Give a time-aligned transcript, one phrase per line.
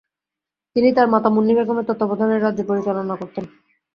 [0.75, 3.45] তিনি তার মাতা মুন্নী বেগমের তত্ত্বাবধানে রাজ্য পরিচালনা করতেন।